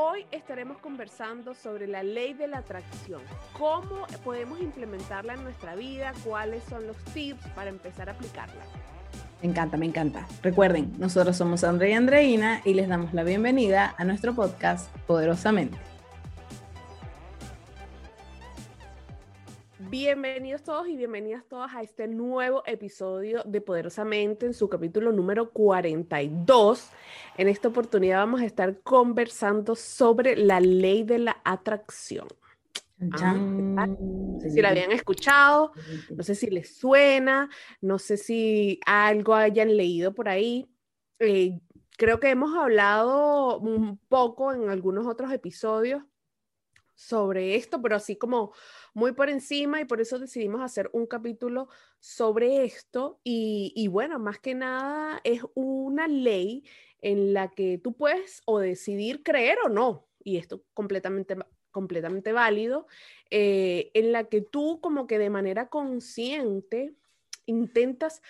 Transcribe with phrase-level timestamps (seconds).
[0.00, 3.20] Hoy estaremos conversando sobre la ley de la atracción,
[3.52, 8.62] cómo podemos implementarla en nuestra vida, cuáles son los tips para empezar a aplicarla.
[9.42, 10.24] Me encanta, me encanta.
[10.40, 15.76] Recuerden, nosotros somos Andrea y Andreina y les damos la bienvenida a nuestro podcast Poderosamente.
[19.90, 25.50] Bienvenidos todos y bienvenidas todas a este nuevo episodio de Poderosamente en su capítulo número
[25.50, 26.90] 42.
[27.38, 32.26] En esta oportunidad vamos a estar conversando sobre la ley de la atracción.
[33.12, 35.70] Ah, no sé si la habían escuchado,
[36.10, 37.48] no sé si les suena,
[37.80, 40.66] no sé si algo hayan leído por ahí.
[41.20, 41.60] Eh,
[41.96, 46.02] creo que hemos hablado un poco en algunos otros episodios
[46.96, 48.52] sobre esto, pero así como
[48.92, 51.68] muy por encima y por eso decidimos hacer un capítulo
[52.00, 53.20] sobre esto.
[53.22, 56.64] Y, bueno, más que nada es una ley
[57.00, 61.36] en la que tú puedes o decidir creer o no, y esto completamente
[61.70, 62.86] completamente válido,
[63.30, 66.94] eh, en la que tú como que de manera consciente
[67.46, 68.22] intentas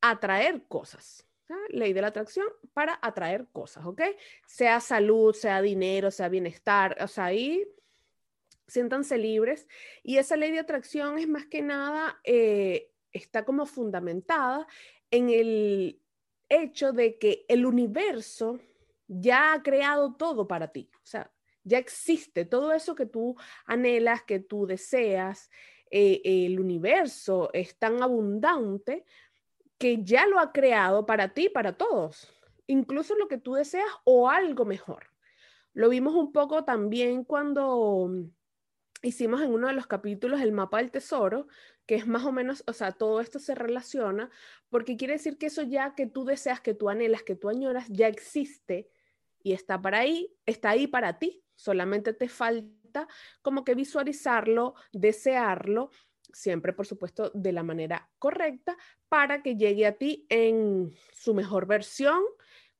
[0.00, 1.26] atraer cosas.
[1.68, 4.00] Ley de la atracción para atraer cosas, ¿ok?
[4.46, 7.66] Sea salud, sea dinero, sea bienestar, o sea, ahí
[8.66, 9.68] siéntanse libres.
[10.02, 14.66] Y esa ley de atracción es más que nada, eh, está como fundamentada
[15.10, 16.00] en el
[16.62, 18.60] hecho de que el universo
[19.06, 20.90] ya ha creado todo para ti.
[20.96, 21.30] O sea,
[21.62, 25.50] ya existe todo eso que tú anhelas, que tú deseas.
[25.90, 29.04] Eh, el universo es tan abundante
[29.78, 32.32] que ya lo ha creado para ti, para todos,
[32.66, 35.10] incluso lo que tú deseas o algo mejor.
[35.72, 38.10] Lo vimos un poco también cuando
[39.08, 41.46] hicimos en uno de los capítulos el mapa del tesoro,
[41.86, 44.30] que es más o menos, o sea, todo esto se relaciona,
[44.70, 47.86] porque quiere decir que eso ya que tú deseas, que tú anhelas, que tú añoras,
[47.88, 48.88] ya existe
[49.42, 51.44] y está para ahí, está ahí para ti.
[51.54, 53.06] Solamente te falta
[53.42, 55.90] como que visualizarlo, desearlo,
[56.32, 58.76] siempre por supuesto de la manera correcta,
[59.08, 62.22] para que llegue a ti en su mejor versión,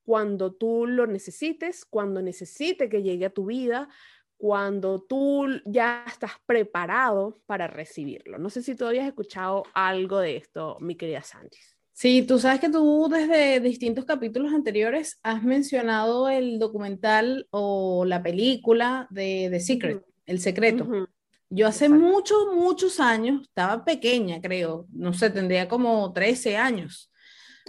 [0.03, 3.89] cuando tú lo necesites, cuando necesite que llegue a tu vida,
[4.37, 8.37] cuando tú ya estás preparado para recibirlo.
[8.37, 11.75] No sé si tú habías escuchado algo de esto, mi querida Sánchez.
[11.93, 18.21] Sí, tú sabes que tú desde distintos capítulos anteriores has mencionado el documental o la
[18.21, 21.07] película de The Secret, El Secreto.
[21.49, 27.09] Yo hace muchos, muchos años, estaba pequeña, creo, no sé, tendría como 13 años.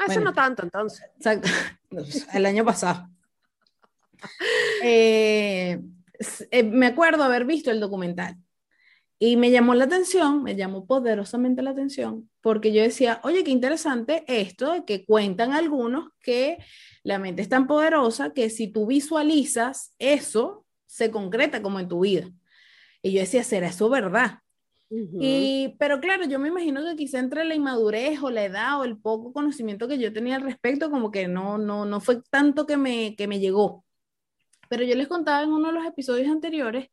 [0.04, 1.08] Hace no tanto entonces.
[1.16, 1.48] Exacto,
[2.34, 3.08] el año pasado.
[4.82, 5.80] eh,
[6.50, 8.36] eh, me acuerdo haber visto el documental
[9.18, 13.50] y me llamó la atención, me llamó poderosamente la atención, porque yo decía, oye, qué
[13.50, 16.58] interesante esto de que cuentan algunos que
[17.02, 22.00] la mente es tan poderosa que si tú visualizas eso, se concreta como en tu
[22.00, 22.30] vida.
[23.02, 24.40] Y yo decía, ¿será eso verdad?
[24.90, 28.84] y, pero claro, yo me imagino que quizá entre la inmadurez o la edad o
[28.84, 32.66] el poco conocimiento que yo tenía al respecto, como que no, no, no fue tanto
[32.66, 33.85] que me, que me llegó.
[34.68, 36.88] Pero yo les contaba en uno de los episodios anteriores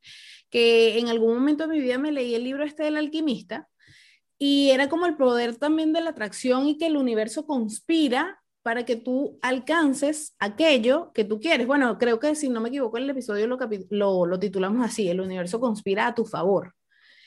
[0.50, 3.68] que en algún momento de mi vida me leí el libro este del alquimista
[4.38, 8.86] y era como el poder también de la atracción y que el universo conspira para
[8.86, 11.68] que tú alcances aquello que tú quieres.
[11.68, 13.58] Bueno, creo que si no me equivoco, el episodio lo,
[13.90, 16.74] lo, lo titulamos así, el universo conspira a tu favor.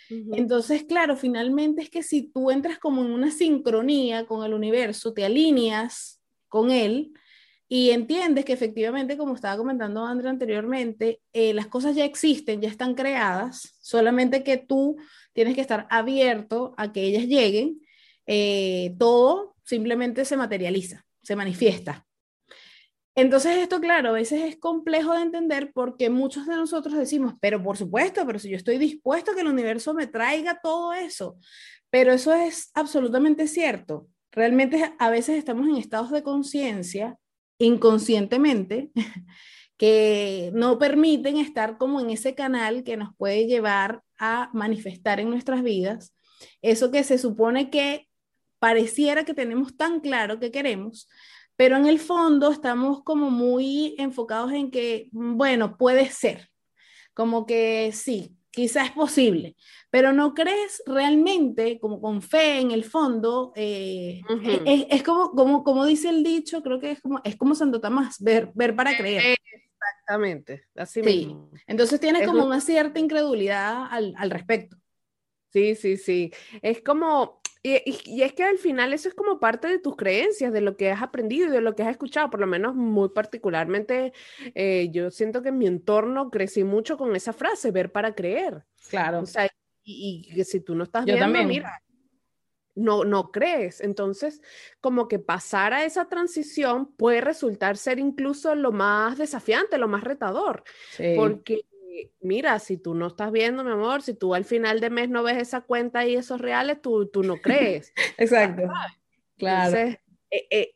[0.09, 5.13] Entonces, claro, finalmente es que si tú entras como en una sincronía con el universo,
[5.13, 7.13] te alineas con él,
[7.69, 12.69] y entiendes que efectivamente, como estaba comentando Andrea anteriormente, eh, las cosas ya existen, ya
[12.69, 14.97] están creadas, solamente que tú
[15.33, 17.81] tienes que estar abierto a que ellas lleguen,
[18.27, 22.07] eh, todo simplemente se materializa, se manifiesta.
[23.17, 27.63] Entonces esto, claro, a veces es complejo de entender porque muchos de nosotros decimos, pero
[27.63, 31.39] por supuesto, pero si yo estoy dispuesto a que el universo me traiga todo eso,
[31.91, 34.07] pero eso es absolutamente cierto.
[34.31, 37.19] Realmente a veces estamos en estados de conciencia
[37.59, 38.91] inconscientemente
[39.77, 45.31] que no permiten estar como en ese canal que nos puede llevar a manifestar en
[45.31, 46.15] nuestras vidas
[46.63, 48.09] eso que se supone que
[48.59, 51.09] pareciera que tenemos tan claro que queremos,
[51.57, 56.51] pero en el fondo estamos como muy enfocados en que, bueno, puede ser,
[57.15, 59.55] como que sí, quizás es posible,
[59.91, 64.23] pero no crees realmente, como con fe en el fondo, eh,
[64.65, 67.83] e, es, como, como, como dice el dicho, creo que es como, es como Santo
[67.83, 69.37] Tomás, ver, ver para creer.
[69.53, 71.51] Exactamente, así mismo.
[71.67, 74.79] Entonces tienes como una cierta incredulidad al, al respecto.
[75.53, 76.33] Sí, sí, sí.
[76.63, 80.61] Es como, Y, es que al final eso es como parte de tus creencias, de
[80.61, 84.13] lo que has aprendido y de lo que has escuchado, por lo menos muy particularmente,
[84.55, 88.65] eh, yo siento que en mi entorno crecí mucho con esa frase, ver para creer.
[88.89, 89.21] Claro.
[89.21, 89.51] O sea,
[89.83, 91.49] y, que si tú no estás viendo, también.
[91.49, 91.83] mira,
[92.77, 93.81] no, no crees.
[93.81, 94.41] Entonces,
[94.81, 100.05] como que pasar a esa transición puede resultar ser incluso lo más desafiante, lo más
[100.05, 100.63] retador,
[101.17, 101.65] porque
[102.21, 105.23] mira, si tú no estás viendo, mi amor, si tú al final de mes no
[105.23, 107.93] ves esa cuenta y esos reales, tú, tú no crees.
[108.19, 108.63] Exacto.
[109.37, 109.77] Claro.
[109.77, 110.01] Entonces,
[110.31, 110.75] eh, eh,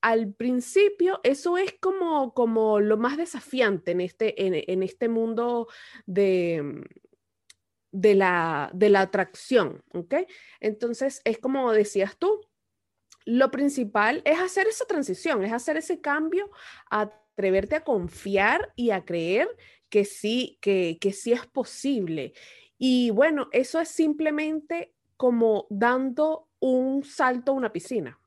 [0.00, 5.68] al principio, eso es como, como lo más desafiante en este, en, este mundo
[6.06, 6.84] de,
[7.90, 10.14] de, la, de la atracción, ¿ok?
[10.60, 12.40] Entonces, es como decías tú,
[13.24, 16.50] lo principal es hacer esa transición, es hacer ese cambio,
[16.90, 19.48] atreverte a confiar y a creer
[19.88, 22.34] que sí, que, que sí es posible.
[22.78, 28.18] Y bueno, eso es simplemente como dando un salto a una piscina.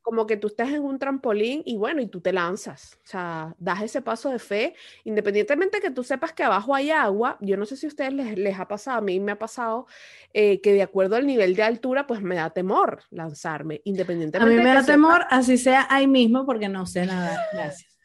[0.00, 3.54] Como que tú estás en un trampolín y bueno, y tú te lanzas, o sea,
[3.58, 4.74] das ese paso de fe,
[5.04, 8.38] independientemente que tú sepas que abajo hay agua, yo no sé si a ustedes les,
[8.38, 9.86] les ha pasado, a mí me ha pasado
[10.32, 14.54] eh, que de acuerdo al nivel de altura, pues me da temor lanzarme, independientemente.
[14.54, 17.97] A mí me da temor, así sea ahí mismo, porque no sé nada, gracias.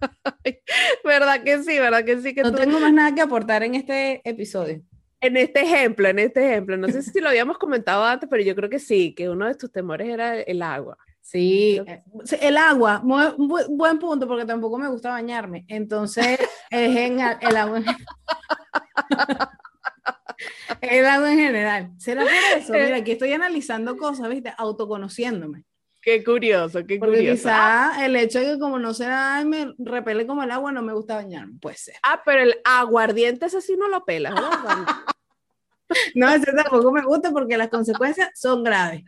[1.04, 1.78] ¿Verdad que sí?
[1.78, 2.34] ¿Verdad que sí?
[2.34, 4.82] Que no tengo más nada que aportar en este episodio.
[5.20, 8.54] En este ejemplo, en este ejemplo, no sé si lo habíamos comentado antes, pero yo
[8.54, 10.96] creo que sí, que uno de tus temores era el agua.
[11.22, 12.02] Sí, eh,
[12.40, 15.64] el agua, buen punto, porque tampoco me gusta bañarme.
[15.66, 16.38] Entonces,
[16.70, 17.82] es en el agua.
[20.80, 21.90] el agua en general.
[21.98, 22.72] ¿Será por eso?
[22.72, 24.52] Mira, aquí estoy analizando cosas, ¿viste?
[24.56, 25.64] Autoconociéndome.
[26.06, 27.42] Qué curioso, qué Porque curioso.
[27.42, 30.80] Quizá el hecho de que como no se da, me repele como el agua, no
[30.80, 31.96] me gusta bañarme, puede ser.
[32.04, 34.48] Ah, pero el aguardiente ese sí no lo pela, ¿no?
[36.14, 39.02] no, ese tampoco me gusta porque las consecuencias son graves.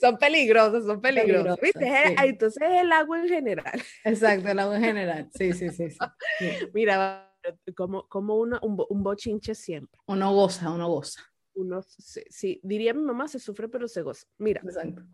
[0.00, 1.60] Son peligrosas, son peligrosas.
[1.60, 1.86] ¿Viste?
[1.86, 3.80] Eh, entonces es el agua en general.
[4.02, 5.30] Exacto, el agua en general.
[5.38, 5.90] Sí, sí, sí.
[5.90, 5.98] sí.
[6.74, 7.32] Mira,
[7.76, 10.00] como, como un, un, bochinche siempre.
[10.06, 11.22] Uno goza, uno goza.
[11.54, 14.26] Uno, sí, sí, diría mi mamá, se sufre pero se goza.
[14.38, 14.60] Mira.
[14.64, 15.04] Exacto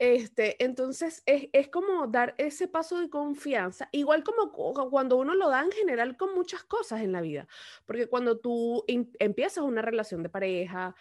[0.00, 5.50] este, entonces es, es, como dar ese paso de confianza, igual como cuando uno lo
[5.50, 7.46] da en general con muchas cosas en la vida,
[7.84, 10.94] porque cuando tú empiezas una relación de pareja,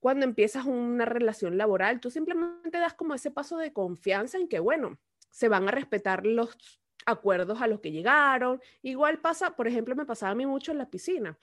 [0.00, 4.58] cuando empiezas una relación laboral, tú simplemente das como ese paso de confianza en que,
[4.58, 4.98] bueno,
[5.30, 6.58] se van a respetar los
[7.06, 8.60] acuerdos a los que llegaron.
[8.82, 11.38] Igual pasa, por ejemplo, me pasaba a mí mucho en la piscina.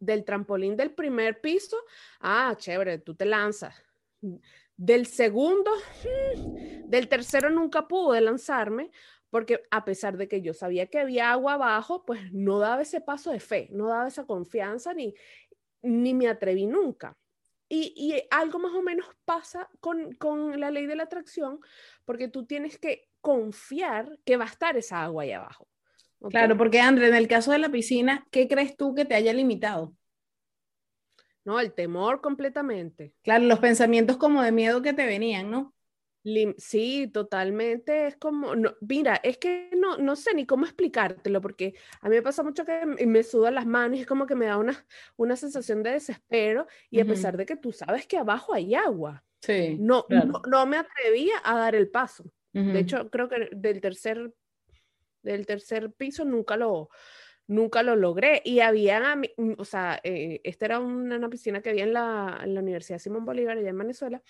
[0.00, 1.76] Del trampolín del primer piso,
[2.20, 3.84] ah, chévere, tú te lanzas
[4.76, 5.70] del segundo,
[6.04, 8.90] mm, del tercero nunca pude lanzarme
[9.34, 13.00] porque a pesar de que yo sabía que había agua abajo, pues no daba ese
[13.00, 15.12] paso de fe, no daba esa confianza ni,
[15.82, 17.16] ni me atreví nunca.
[17.68, 21.58] Y, algo más o menos pasa con, la ley de la atracción,
[22.04, 25.66] porque tú tienes que confiar que va a estar esa agua ahí abajo.
[26.30, 29.32] Claro, porque André, en el caso de la piscina, ¿qué crees tú que te haya
[29.32, 29.94] limitado?
[31.44, 33.14] No, el temor completamente.
[33.22, 35.74] Claro, los pensamientos como de miedo que te venían, ¿no?
[36.56, 38.06] sí, totalmente.
[38.06, 42.16] Es como, no, mira, es que no, no sé ni cómo explicártelo, porque a mí
[42.16, 44.86] me pasa mucho que me, sudan las manos y es como que me da una,
[45.16, 49.22] una sensación de desespero y a pesar de que tú sabes que abajo hay agua,
[49.40, 50.06] sí, no,
[50.48, 52.24] no, me atrevía a dar el paso.
[52.52, 54.32] De hecho, creo que del tercer,
[55.22, 56.88] del tercer piso nunca lo,
[57.46, 58.42] nunca lo logré.
[58.44, 62.54] Y había, mm, o sea, eh, esta era una, piscina que había en la, en
[62.54, 64.22] la, Universidad Simón Bolívar, allá en Venezuela,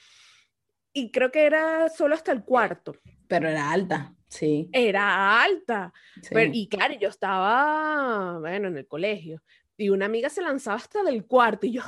[0.92, 2.96] y creo que era solo hasta el cuarto.
[3.26, 4.68] Pero era alta, sí.
[4.72, 5.92] Era alta.
[6.52, 9.42] y claro, yo estaba, bueno, en el colegio,
[9.76, 11.82] y una amiga se lanzaba hasta del cuarto, y yo,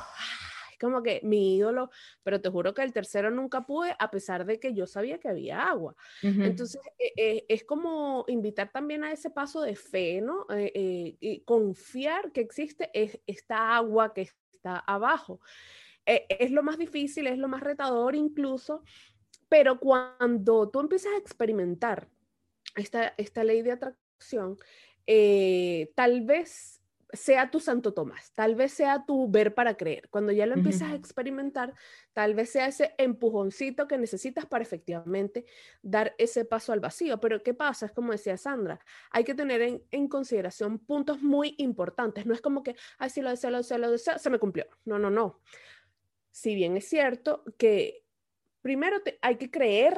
[0.78, 1.90] como que mi ídolo,
[2.22, 5.28] pero te juro que el tercero nunca pude, a pesar de que yo sabía que
[5.28, 5.94] había agua.
[6.22, 10.46] Entonces, e, e, es como invitar también a ese paso de fe, ¿no?
[10.50, 12.90] Eh, eh, y confiar que existe
[13.26, 15.40] esta agua que está abajo.
[16.04, 18.84] Es lo más difícil, es lo más retador incluso,
[19.48, 22.08] pero cuando tú empiezas a experimentar
[22.76, 24.56] esta, esta ley de atracción,
[25.06, 26.75] eh, tal vez
[27.12, 30.08] sea tu Santo Tomás, tal vez sea tu ver para creer.
[30.10, 31.74] Cuando ya lo empiezas a experimentar,
[32.12, 35.44] tal vez sea ese empujoncito que necesitas para efectivamente
[35.82, 37.20] dar ese paso al vacío.
[37.20, 37.86] Pero ¿qué pasa?
[37.86, 42.26] Es como decía Sandra, hay que tener en, consideración puntos muy importantes.
[42.26, 44.66] No es como que, ay, si lo deseo, lo deseo, lo deseo, se me cumplió.
[44.84, 45.40] No, no, no.
[46.30, 48.04] Si bien es cierto que
[48.62, 49.96] primero hay que creer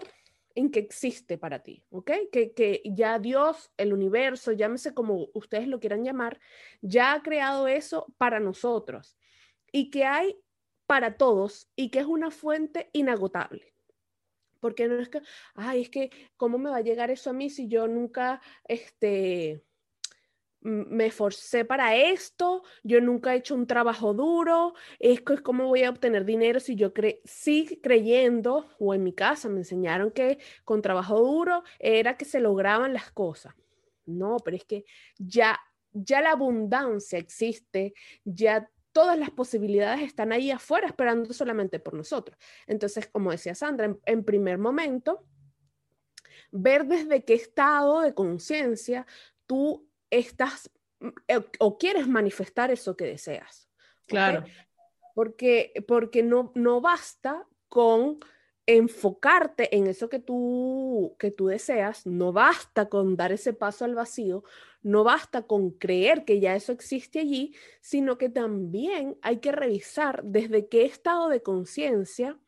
[0.58, 2.10] en que existe para ti, ¿ok?
[2.32, 6.40] Que, que ya Dios, el universo, llámese como ustedes lo quieran llamar,
[6.80, 9.16] ya ha creado eso para nosotros
[9.70, 10.36] y que hay
[10.86, 13.72] para todos y que es una fuente inagotable.
[14.58, 15.20] Porque no es que,
[15.54, 19.62] ay, es que, ¿cómo me va a llegar eso a mí si yo nunca, este,
[20.60, 25.90] me esforcé para esto, yo nunca he hecho un trabajo duro, es cómo voy a
[25.90, 27.22] obtener dinero si yo cre
[27.82, 32.92] creyendo, o en mi casa me enseñaron que con trabajo duro era que se lograban
[32.92, 33.54] las cosas.
[34.06, 34.84] No, pero es que
[35.18, 35.58] ya,
[35.92, 42.36] ya la abundancia existe, ya todas las posibilidades están ahí afuera esperando solamente por nosotros.
[42.66, 45.24] Entonces, como decía Sandra, en primer momento,
[46.50, 49.06] ver desde qué estado de conciencia
[49.46, 53.68] tú estás mm, eh, o quieres manifestar eso que deseas.
[54.06, 54.44] Claro.
[55.14, 58.20] Porque, porque no, no basta con
[58.68, 63.94] enfocarte en eso que tú, que tú deseas, no basta con dar ese paso al
[63.94, 64.44] vacío,
[64.82, 70.22] no basta con creer que ya eso existe allí, sino que también hay que revisar
[70.22, 72.38] desde qué estado de conciencia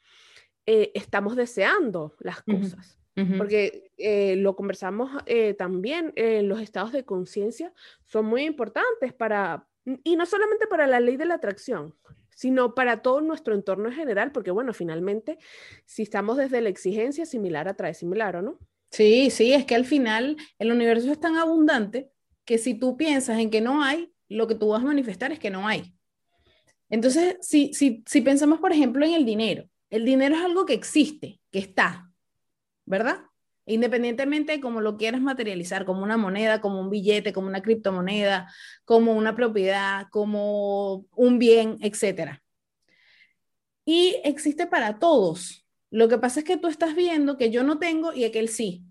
[0.67, 3.00] eh, estamos deseando las cosas.
[3.39, 7.73] Porque eh, lo conversamos eh, también, eh, los estados de conciencia
[8.05, 9.67] son muy importantes para,
[10.05, 11.95] y no solamente para la ley de la atracción,
[12.35, 15.39] sino para todo nuestro entorno en general, porque bueno, finalmente,
[15.85, 18.59] si estamos desde la exigencia, similar atrae similar, ¿o no?
[18.91, 22.11] Sí, sí, es que al final el universo es tan abundante
[22.45, 25.39] que si tú piensas en que no hay, lo que tú vas a manifestar es
[25.39, 25.95] que no hay.
[26.89, 30.75] Entonces, si, si, si pensamos, por ejemplo, en el dinero, el dinero es algo que
[30.75, 32.10] existe, que está,
[32.91, 33.21] ¿verdad?
[33.67, 38.53] Independientemente de cómo lo quieras materializar, como una moneda, como un billete, como una criptomoneda,
[38.85, 42.41] como una propiedad, como un bien, etc.
[43.85, 45.65] Y existe para todos.
[45.91, 48.83] Lo que pasa es que tú estás viendo que yo no tengo y aquel sí.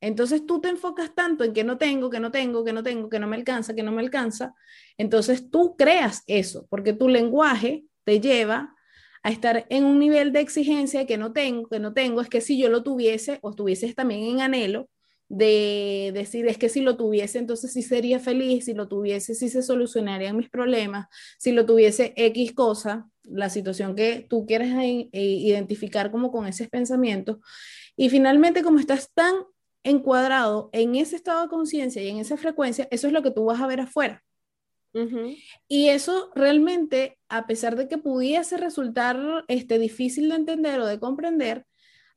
[0.00, 3.08] Entonces tú te enfocas tanto en que no tengo, que no tengo, que no tengo,
[3.08, 4.54] que no me alcanza, que no me alcanza.
[4.98, 8.74] Entonces tú creas eso, porque tu lenguaje te lleva
[9.24, 12.42] a estar en un nivel de exigencia que no tengo, que no tengo, es que
[12.42, 14.88] si yo lo tuviese o estuviese también en anhelo
[15.30, 19.48] de decir, es que si lo tuviese, entonces sí sería feliz, si lo tuviese, sí
[19.48, 21.06] se solucionarían mis problemas,
[21.38, 26.68] si lo tuviese X cosa, la situación que tú quieres eh, identificar como con ese
[26.68, 27.40] pensamiento.
[27.96, 29.34] Y finalmente, como estás tan
[29.84, 33.46] encuadrado en ese estado de conciencia y en esa frecuencia, eso es lo que tú
[33.46, 34.22] vas a ver afuera.
[35.68, 41.00] Y eso realmente, a pesar de que pudiese resultar este, difícil de entender o de
[41.00, 41.66] comprender,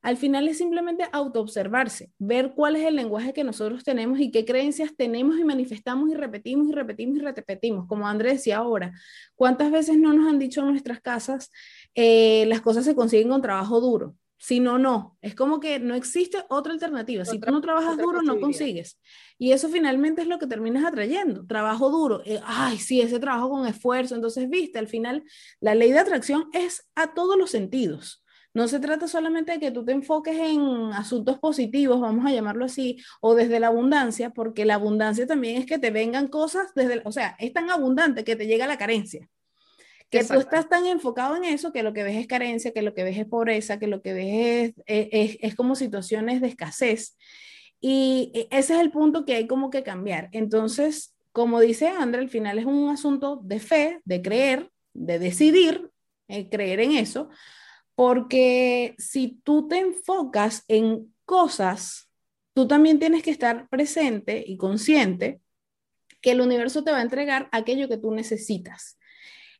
[0.00, 4.44] al final es simplemente autoobservarse, ver cuál es el lenguaje que nosotros tenemos y qué
[4.44, 7.86] creencias tenemos y manifestamos y repetimos y repetimos y repetimos.
[7.88, 8.92] Como Andrés decía ahora,
[9.34, 11.50] ¿cuántas veces no nos han dicho en nuestras casas
[11.94, 14.14] eh, las cosas se consiguen con trabajo duro?
[14.38, 15.18] Si no, no.
[15.20, 17.24] Es como que no existe otra alternativa.
[17.24, 18.98] si tú no trabajas duro, no consigues.
[19.36, 21.44] Y eso finalmente es lo que terminas atrayendo.
[21.44, 22.22] Trabajo duro.
[22.24, 24.14] Eh, ay, sí, ese trabajo con esfuerzo.
[24.14, 25.24] Entonces, viste, al final,
[25.60, 28.24] la ley de atracción es a todos los sentidos.
[28.54, 30.60] No se trata solamente de que tú te enfoques en
[30.92, 35.66] asuntos positivos, vamos a llamarlo así, o desde la abundancia, porque la abundancia también es
[35.66, 39.28] que te vengan cosas desde, o sea, es tan abundante que te llega la carencia
[40.10, 42.94] que tú estás tan enfocado en eso que lo que ves es carencia, que lo
[42.94, 47.16] que ves es pobreza, que lo que ves es, es, como situaciones de escasez.
[47.80, 50.30] Y e, ese es el punto que hay como que cambiar.
[50.32, 55.90] Entonces, como dice André, al final es un asunto de fe, de creer, de decidir
[56.28, 57.28] eh, creer en eso,
[57.94, 62.10] porque si tú te enfocas en cosas,
[62.54, 65.40] tú también tienes que estar presente y consciente
[66.20, 68.98] que el universo te va a entregar aquello que tú necesitas.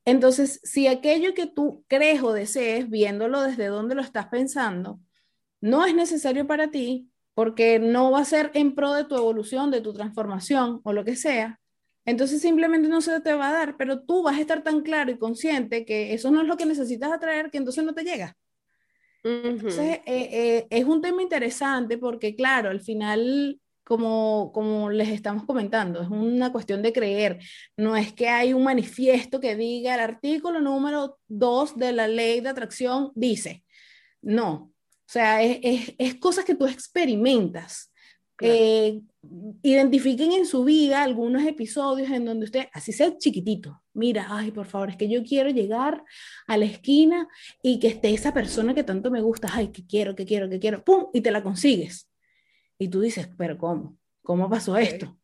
[0.09, 5.01] Entonces, si aquello que tú crees o desees, viéndolo desde donde lo estás pensando,
[5.61, 9.71] no es necesario para ti, porque no va a ser en pro de tu evolución,
[9.71, 11.61] de tu transformación o lo que sea,
[12.07, 15.11] entonces simplemente no se te va a dar, pero tú vas a estar tan claro
[15.11, 18.35] y consciente que eso no es lo que necesitas atraer, que entonces no te llega.
[19.23, 25.47] Entonces, eh, eh, es un tema interesante porque, claro, al final como, como les estamos
[25.47, 27.39] comentando, es una cuestión de creer.
[27.75, 32.41] No es que hay un manifiesto que diga el artículo número 2 de la ley
[32.41, 33.65] de atracción dice.
[34.21, 34.73] No, o
[35.07, 37.91] sea, es, es, cosas que tú experimentas.
[38.43, 39.01] Eh,
[39.63, 44.67] identifiquen en su vida algunos episodios en donde usted, así sea chiquitito, mira, ay, por
[44.67, 46.05] favor, es que yo quiero llegar
[46.47, 47.27] a la esquina
[47.63, 50.61] y que esté esa persona que tanto me gusta, ay, que quiero, que quiero, que
[50.61, 51.07] quiero, ¡pum!
[51.15, 52.09] Y te la consigues.
[52.79, 53.97] Y tú dices, pero ¿cómo?
[54.23, 55.19] ¿Cómo pasó esto?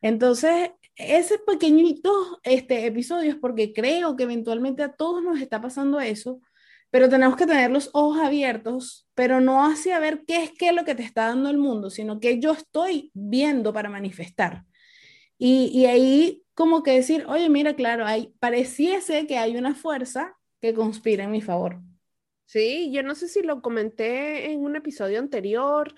[0.00, 6.00] Entonces, ese pequeñito este, episodio es porque creo que eventualmente a todos nos está pasando
[6.00, 6.40] eso,
[6.90, 10.84] pero tenemos que tener los ojos abiertos, pero no hacia ver qué es qué lo
[10.84, 14.64] que te está dando el mundo, sino que yo estoy viendo para manifestar.
[15.36, 20.36] Y, y ahí como que decir, oye, mira, claro, hay, pareciese que hay una fuerza
[20.60, 21.80] que conspira en mi favor.
[22.46, 25.94] Sí, yo no sé si lo comenté en un episodio anterior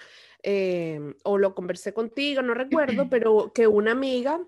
[0.49, 4.41] eh, o lo conversé contigo, no recuerdo, pero que una amiga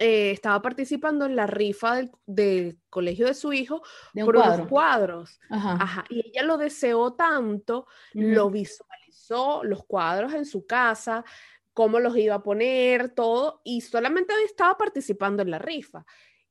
[0.00, 3.82] eh, estaba participando en la rifa del, colegio de su hijo
[4.12, 5.38] por unos cuadros.
[5.48, 6.04] Ajá.
[6.10, 11.24] Y ella lo deseó tanto, lo visualizó, los cuadros en su casa,
[11.72, 16.04] cómo los iba a poner, todo, y solamente estaba participando en la rifa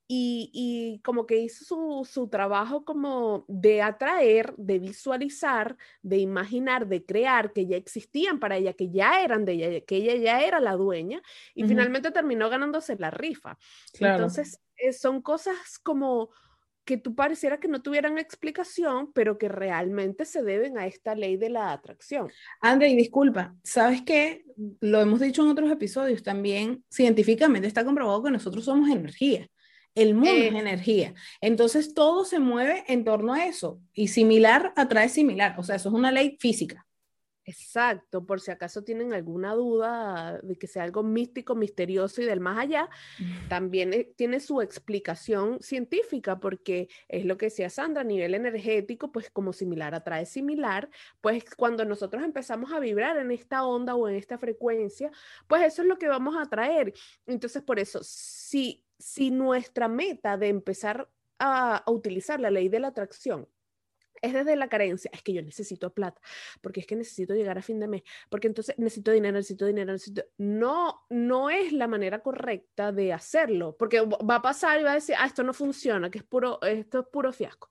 [0.08, 7.52] y, como que hizo su, trabajo como de atraer, de visualizar, de imaginar, de crear,
[7.52, 10.76] que ya existían para ella, que ya eran de ella, que ella ya era la
[10.76, 11.22] dueña
[11.54, 13.58] y finalmente terminó ganándose la rifa.
[13.98, 16.30] Entonces, eh, son cosas como
[16.84, 21.36] que tú pareciera que no tuvieran explicación, pero que realmente se deben a esta ley
[21.36, 22.30] de la atracción.
[22.60, 24.44] André, disculpa, ¿sabes qué?
[24.80, 29.48] Lo hemos dicho en otros episodios también, científicamente está comprobado que nosotros somos energía.
[29.96, 31.14] El mundo es eh, energía.
[31.40, 33.80] Entonces todo se mueve en torno a eso.
[33.92, 35.56] Y similar atrae similar.
[35.58, 36.86] O sea, eso es una ley física.
[37.48, 42.40] Exacto, por si acaso tienen alguna duda de que sea algo místico, misterioso y del
[42.40, 42.90] más allá,
[43.48, 49.12] también eh, tiene su explicación científica, porque es lo que decía Sandra, a nivel energético,
[49.12, 54.08] pues como similar atrae similar, pues cuando nosotros empezamos a vibrar en esta onda o
[54.08, 55.12] en esta frecuencia,
[55.46, 56.94] pues eso es lo que vamos a atraer.
[57.28, 62.88] Entonces, por eso, si si nuestra meta de empezar a, utilizar la ley de la
[62.88, 63.48] atracción
[64.22, 66.20] es desde la carencia, es que yo necesito plata,
[66.62, 69.92] porque es que necesito llegar a fin de mes, porque entonces necesito dinero, necesito dinero,
[69.92, 70.24] necesito...
[70.38, 74.94] No, no es la manera correcta de hacerlo, porque va a pasar y va a
[74.94, 77.70] decir, ah, esto no funciona, que es puro, esto es puro fiasco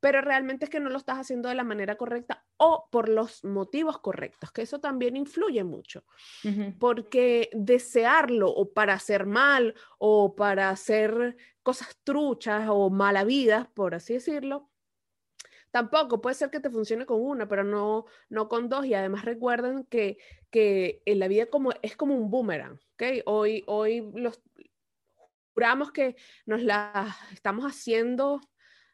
[0.00, 3.42] pero realmente es que no lo estás haciendo de la manera correcta o por los
[3.42, 6.04] motivos correctos, que eso también influye mucho,
[6.78, 14.14] porque desearlo o para hacer mal o para hacer cosas truchas o malavidas, por así
[14.14, 14.68] decirlo,
[15.72, 18.84] Tampoco puede ser que te funcione con una, pero no, no con dos.
[18.86, 20.18] Y además recuerden que,
[20.50, 22.80] que en la vida como, es como un boomerang.
[22.94, 23.22] ¿okay?
[23.24, 24.42] Hoy, hoy los,
[25.54, 28.40] juramos que nos la estamos haciendo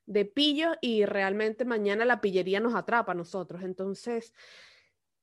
[0.07, 3.63] de pillo y realmente mañana la pillería nos atrapa a nosotros.
[3.63, 4.33] Entonces,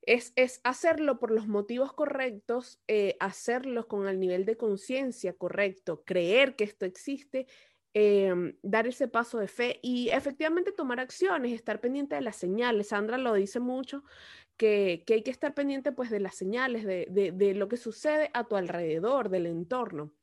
[0.06, 6.56] es, hacerlo por los motivos correctos, eh, hacerlo con el nivel de conciencia correcto, creer
[6.56, 7.48] que esto existe,
[7.94, 12.90] em, dar ese paso de fe y efectivamente tomar acciones, estar pendiente de las señales.
[12.90, 14.04] Sandra lo dice mucho,
[14.58, 18.44] que, hay que estar pendiente pues de las señales, de, de, lo que sucede a
[18.46, 20.14] tu alrededor, del entorno.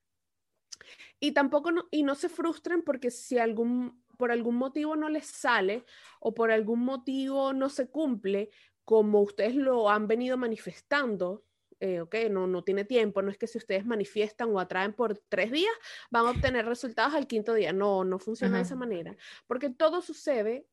[1.21, 5.25] Y tampoco, no, y no se frustren porque si algún por algún motivo no les
[5.25, 5.87] sale
[6.21, 8.51] o por algún motivo no se cumple
[8.85, 11.47] como ustedes lo han venido manifestando,
[11.79, 15.17] eh, ok, no, no tiene tiempo, no es que si ustedes manifiestan o atraen por
[15.31, 15.73] tres días,
[16.11, 20.03] van a obtener resultados al quinto día, no, no funciona de esa manera, porque todo
[20.03, 20.67] sucede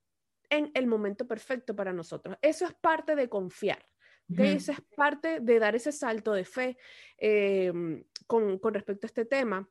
[0.49, 2.37] en el momento perfecto para nosotros.
[2.41, 3.85] Eso es parte de confiar.
[4.29, 4.55] ¿okay?
[4.57, 6.77] Eso es parte de dar ese salto de fe
[7.17, 9.69] em, con, con respecto a este tema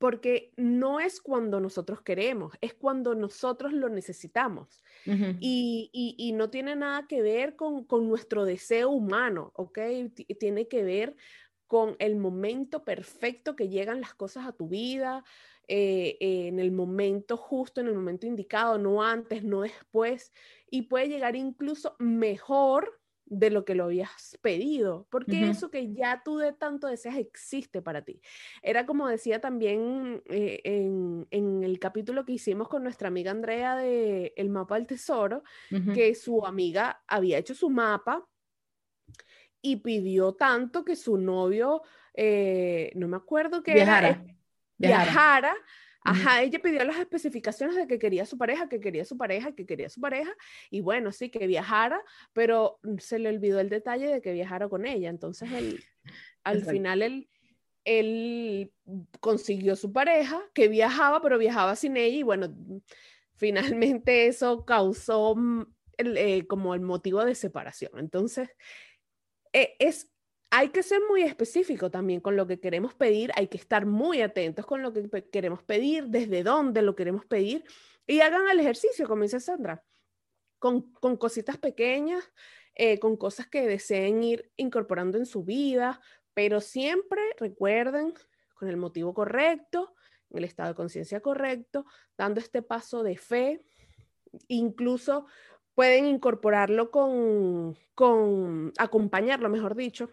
[0.00, 4.82] porque no es cuando nosotros queremos, es cuando nosotros lo necesitamos.
[5.04, 9.78] y, no tiene nada que ver con, nuestro deseo humano, ¿ok?
[10.38, 11.16] tiene que ver
[11.66, 15.22] con el momento perfecto que llegan las cosas a tu vida,
[15.68, 20.32] eh, en el momento justo, en el momento indicado, no antes, no después,
[20.70, 22.99] y puede llegar incluso mejor
[23.30, 27.80] de lo que lo habías pedido, porque eso que ya tú de tanto deseas existe
[27.80, 28.20] para ti.
[28.60, 34.32] Era como decía también eh, en, el capítulo que hicimos con nuestra amiga Andrea de
[34.36, 35.44] El mapa del tesoro,
[35.94, 38.26] que su amiga había hecho su mapa
[39.62, 41.82] y pidió tanto que su novio,
[42.14, 44.08] eh, no me acuerdo que viajara.
[44.08, 44.24] Era,
[44.76, 45.56] viajara
[46.02, 49.66] Ajá, ella pidió las especificaciones de que quería su pareja, que quería su pareja, que
[49.66, 50.32] quería su pareja,
[50.70, 54.86] y bueno, sí, que viajara, pero se le olvidó el detalle de que viajara con
[54.86, 55.10] ella.
[55.10, 55.84] Entonces, él,
[56.44, 57.28] al final, él,
[57.84, 58.72] él
[59.20, 62.54] consiguió su pareja, que viajaba, pero viajaba sin ella, y bueno,
[63.36, 65.66] finalmente eso causó mm,
[65.98, 67.92] eh, como el motivo de separación.
[67.98, 68.48] Entonces,
[69.52, 70.09] e, es
[70.50, 74.20] hay que ser muy específico también con lo que queremos pedir, hay que estar muy
[74.20, 77.64] atentos con lo que queremos pedir, desde dónde lo queremos pedir
[78.06, 79.84] y hagan el ejercicio, como dice Sandra,
[80.58, 82.24] con, cositas pequeñas,
[82.74, 86.00] eh, con cosas que deseen ir incorporando en su vida,
[86.34, 88.12] pero siempre recuerden
[88.54, 89.94] con el motivo correcto,
[90.30, 91.86] en el estado de conciencia correcto,
[92.18, 93.64] dando este paso de fe,
[94.48, 95.26] incluso
[95.74, 100.10] pueden incorporarlo con, con acompañarlo, mejor dicho,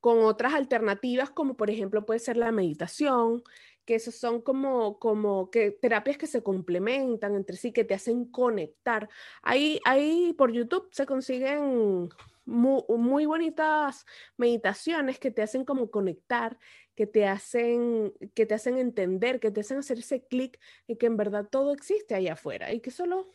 [0.00, 3.42] con otras alternativas como por ejemplo puede ser la meditación,
[3.84, 8.26] que esos son como, como que terapias que se complementan entre sí, que te hacen
[8.26, 9.08] conectar.
[9.42, 12.10] Ahí, ahí por YouTube se consiguen
[12.44, 14.04] muy, bonitas
[14.36, 16.58] meditaciones que te hacen como conectar,
[16.94, 21.06] que te hacen, que te hacen entender, que te hacen hacer ese clic y que
[21.06, 23.28] en verdad todo existe ahí afuera y que solo,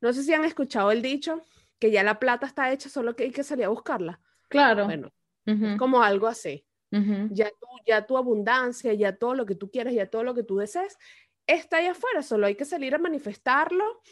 [0.00, 1.42] no sé si han escuchado el dicho,
[1.78, 4.20] que ya la plata está hecha, solo que hay que salir a buscarla.
[4.48, 4.84] Claro.
[4.84, 5.12] Bueno,
[5.46, 6.64] es como algo así.
[6.90, 7.50] ya,
[7.86, 10.98] ya tu abundancia, ya todo lo que tú quieres, ya todo lo que tú desees,
[11.46, 14.02] está ahí afuera, solo hay que salir a manifestarlo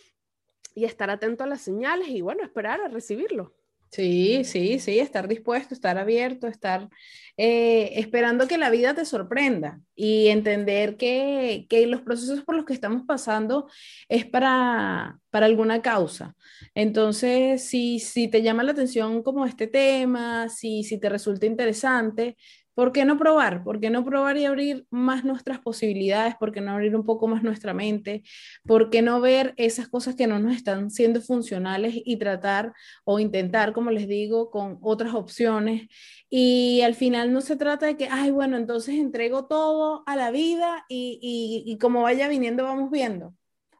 [0.75, 3.55] y estar atento a las señales y bueno, esperar a recibirlo.
[3.91, 6.89] Sí, sí, sí, estar dispuesto, estar abierto, estar
[7.37, 12.65] eh, esperando que la vida te sorprenda y entender que, que, los procesos por los
[12.67, 13.69] que estamos pasando
[14.09, 16.37] es para, para alguna causa.
[16.75, 22.37] Entonces, si, si te llama la atención como este tema, si, si te resulta interesante,
[22.75, 23.63] ¿Por qué no probar?
[23.65, 26.35] ¿Por qué no probar y abrir más nuestras posibilidades?
[26.37, 28.23] ¿Por qué no abrir un poco más nuestra mente?
[28.65, 32.73] ¿Por qué no ver esas cosas que no nos están siendo funcionales y tratar
[33.05, 35.89] o intentar, como les digo, con otras opciones?
[36.29, 40.31] Y al final no se trata de que, ay, bueno, entonces entrego todo a la
[40.31, 43.35] vida y, y, como vaya viniendo vamos viendo.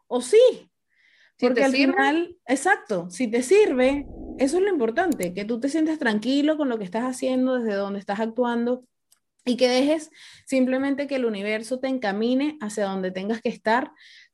[0.09, 0.70] O sí,
[1.41, 4.07] porque al final, exacto, si te sirve,
[4.39, 7.75] eso es lo importante, que tú te sientes tranquilo con lo que estás haciendo, desde
[7.75, 8.85] donde estás actuando
[9.45, 10.11] y que dejes
[10.47, 13.93] simplemente que el universo te encamine hacia donde tengas que estar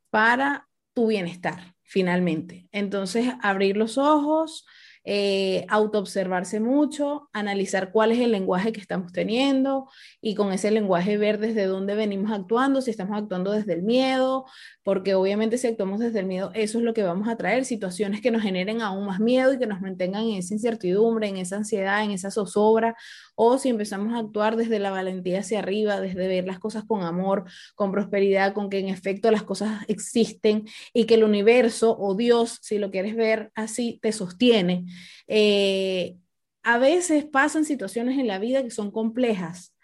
[0.09, 2.67] para tu bienestar, finalmente.
[2.71, 4.65] Entonces, abrir los ojos,
[5.09, 9.87] eh, autoobservarse mucho, analizar cuál es el lenguaje que estamos teniendo
[10.19, 14.43] y con ese lenguaje ver desde dónde venimos actuando, si estamos actuando desde el miedo,
[14.83, 18.19] porque obviamente si actuamos desde el miedo, eso es lo que vamos a traer, situaciones
[18.19, 21.55] que nos generen aún más miedo y que nos mantengan en esa incertidumbre, en esa
[21.55, 22.97] ansiedad, en esa zozobra,
[23.39, 27.03] o si empezamos a actuar desde la valentía hacia arriba, desde ver las cosas con
[27.03, 27.45] amor,
[27.75, 32.57] con prosperidad, con que en efecto las cosas existen y que el universo o Dios,
[32.63, 34.85] si lo quieres ver así, te sostiene.
[35.27, 36.15] Eh,
[36.63, 39.75] a veces pasan situaciones en la vida que son complejas,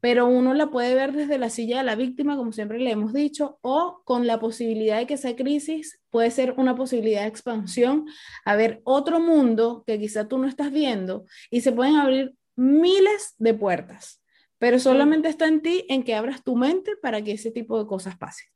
[0.00, 3.12] pero uno la puede ver desde la silla de la víctima, como siempre le hemos
[3.12, 8.06] dicho, o con la posibilidad de que esa crisis puede ser una posibilidad de expansión.
[8.46, 13.34] A ver otro mundo que quizá tú no estás viendo y se pueden abrir miles
[13.38, 14.22] de puertas,
[14.58, 17.86] pero solamente está en ti en que abras tu mente para que ese tipo de
[17.86, 18.48] cosas pasen.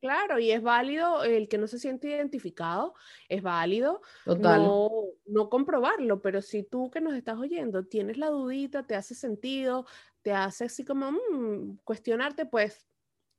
[0.00, 2.94] Claro, y es válido el que no se siente identificado,
[3.28, 4.90] es válido No,
[5.26, 9.86] no comprobarlo, pero si tú que nos estás oyendo tienes la dudita, te hace sentido,
[10.22, 12.84] te hace así como mm, cuestionarte, pues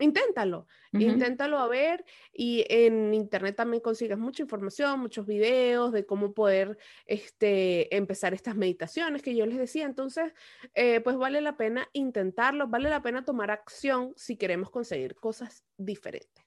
[0.04, 6.34] inténtalo, inténtalo a ver y en internet también consigues mucha información, muchos videos de cómo
[6.34, 9.86] poder este, empezar estas meditaciones que yo les decía.
[9.86, 10.34] Entonces,
[10.76, 15.64] eh, pues vale la pena intentarlo, vale la pena tomar acción si queremos conseguir cosas
[15.78, 16.44] diferentes.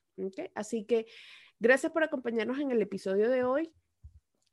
[0.55, 1.07] Así que
[1.59, 3.73] gracias por acompañarnos en el episodio de hoy.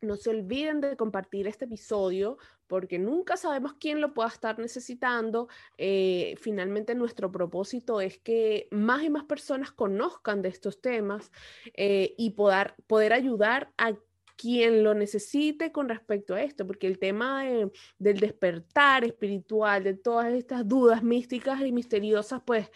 [0.03, 2.37] No se olviden de compartir este episodio
[2.67, 5.47] porque nunca sabemos quién lo pueda estar necesitando.
[5.77, 11.31] Eh, finalmente nuestro propósito es que más y más personas conozcan de estos temas
[11.75, 13.93] eh, y poder, poder ayudar a
[14.43, 17.45] quien lo necesite con respecto a esto, porque el tema
[17.97, 22.69] del despertar espiritual, de todas estas dudas místicas y misteriosas, pues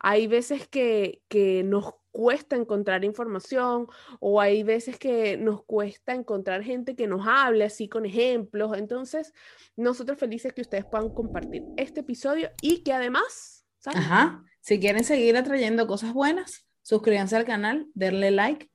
[0.00, 3.86] hay veces que, que nos cuesta encontrar información
[4.18, 8.76] o hay veces que nos cuesta encontrar gente que nos hable así con ejemplos.
[8.76, 9.32] Entonces,
[9.76, 13.64] nosotros felices que ustedes puedan compartir este episodio y que además...
[13.84, 18.71] Ajá, si quieren seguir atrayendo cosas buenas, suscríbanse al canal, denle like,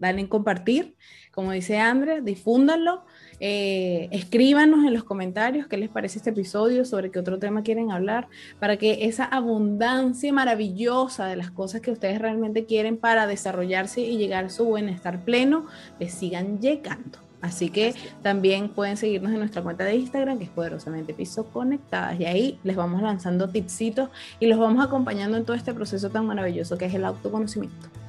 [0.00, 0.96] dale en compartir.
[1.30, 3.04] Como dice André, difúndanlo
[3.42, 7.90] eh, escríbanos en los comentarios qué les parece este episodio, sobre qué otro tema quieren
[7.90, 14.02] hablar, para que esa abundancia maravillosa de las cosas que ustedes realmente quieren para desarrollarse
[14.02, 15.66] y llegar a su bienestar pleno,
[15.98, 17.18] les sigan llegando.
[17.40, 22.20] Así que también pueden seguirnos en nuestra cuenta de Instagram, que es poderosamente piso conectadas.
[22.20, 24.10] Y ahí les vamos lanzando tipsitos
[24.40, 27.99] y los vamos acompañando en todo este proceso tan maravilloso que es el autoconocimiento.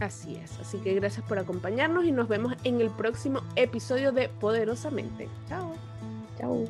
[0.00, 4.28] Así es, así que gracias por acompañarnos y nos vemos en el próximo episodio de
[4.28, 5.28] Poderosamente.
[5.48, 5.74] Chao.
[6.38, 6.66] Chao.